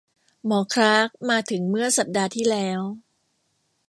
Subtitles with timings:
[0.45, 2.81] หมอคลาร์กมาถึงเมื่อสัปดาห์ที่แล้ว